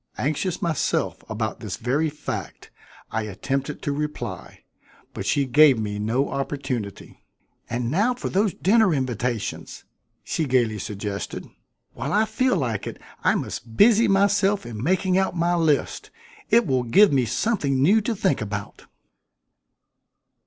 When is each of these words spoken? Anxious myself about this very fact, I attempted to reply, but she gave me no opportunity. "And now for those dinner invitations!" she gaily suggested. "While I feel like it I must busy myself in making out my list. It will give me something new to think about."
Anxious 0.17 0.63
myself 0.63 1.21
about 1.29 1.59
this 1.59 1.77
very 1.77 2.09
fact, 2.09 2.71
I 3.11 3.21
attempted 3.21 3.83
to 3.83 3.91
reply, 3.91 4.63
but 5.13 5.27
she 5.27 5.45
gave 5.45 5.77
me 5.77 5.99
no 5.99 6.29
opportunity. 6.29 7.23
"And 7.69 7.91
now 7.91 8.15
for 8.15 8.27
those 8.27 8.55
dinner 8.55 8.95
invitations!" 8.95 9.83
she 10.23 10.45
gaily 10.45 10.79
suggested. 10.79 11.47
"While 11.93 12.13
I 12.13 12.25
feel 12.25 12.55
like 12.57 12.87
it 12.87 12.99
I 13.23 13.35
must 13.35 13.77
busy 13.77 14.07
myself 14.07 14.65
in 14.65 14.81
making 14.81 15.19
out 15.19 15.37
my 15.37 15.53
list. 15.53 16.09
It 16.49 16.65
will 16.65 16.81
give 16.81 17.13
me 17.13 17.25
something 17.25 17.79
new 17.79 18.01
to 18.01 18.15
think 18.15 18.41
about." 18.41 18.87